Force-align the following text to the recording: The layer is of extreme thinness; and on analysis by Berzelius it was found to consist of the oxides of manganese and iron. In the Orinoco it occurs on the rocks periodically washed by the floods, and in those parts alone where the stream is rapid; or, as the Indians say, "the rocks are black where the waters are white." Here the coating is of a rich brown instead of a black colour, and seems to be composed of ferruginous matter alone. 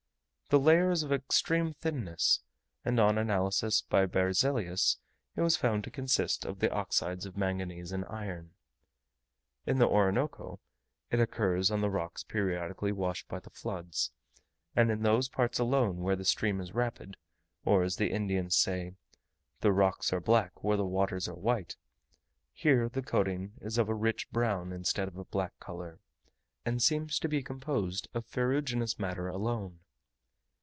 The 0.49 0.59
layer 0.59 0.91
is 0.91 1.01
of 1.01 1.13
extreme 1.13 1.71
thinness; 1.75 2.41
and 2.83 2.99
on 2.99 3.17
analysis 3.17 3.83
by 3.83 4.05
Berzelius 4.05 4.97
it 5.33 5.39
was 5.43 5.55
found 5.55 5.85
to 5.85 5.89
consist 5.89 6.43
of 6.43 6.59
the 6.59 6.69
oxides 6.69 7.25
of 7.25 7.37
manganese 7.37 7.93
and 7.93 8.03
iron. 8.09 8.51
In 9.65 9.77
the 9.79 9.87
Orinoco 9.87 10.59
it 11.09 11.21
occurs 11.21 11.71
on 11.71 11.79
the 11.79 11.89
rocks 11.89 12.25
periodically 12.25 12.91
washed 12.91 13.29
by 13.29 13.39
the 13.39 13.49
floods, 13.49 14.11
and 14.75 14.91
in 14.91 15.03
those 15.03 15.29
parts 15.29 15.57
alone 15.57 16.01
where 16.01 16.17
the 16.17 16.25
stream 16.25 16.59
is 16.59 16.73
rapid; 16.73 17.15
or, 17.63 17.81
as 17.83 17.95
the 17.95 18.11
Indians 18.11 18.53
say, 18.53 18.91
"the 19.61 19.71
rocks 19.71 20.11
are 20.11 20.19
black 20.19 20.61
where 20.61 20.75
the 20.75 20.83
waters 20.85 21.29
are 21.29 21.39
white." 21.39 21.77
Here 22.51 22.89
the 22.89 23.01
coating 23.01 23.53
is 23.61 23.77
of 23.77 23.87
a 23.87 23.95
rich 23.95 24.29
brown 24.31 24.73
instead 24.73 25.07
of 25.07 25.15
a 25.15 25.23
black 25.23 25.57
colour, 25.61 26.01
and 26.65 26.81
seems 26.81 27.19
to 27.19 27.29
be 27.29 27.41
composed 27.41 28.09
of 28.13 28.25
ferruginous 28.25 28.99
matter 28.99 29.29
alone. 29.29 29.79